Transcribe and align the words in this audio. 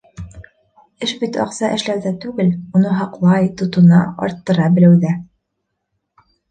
Эш 1.07 1.13
бит 1.23 1.37
аҡса 1.43 1.69
эшләүҙә 1.75 2.13
түгел, 2.25 2.51
уны 2.81 2.97
һаҡлай, 3.03 3.53
тотона, 3.63 4.03
арттыра 4.29 4.75
белеүҙә. 4.81 5.19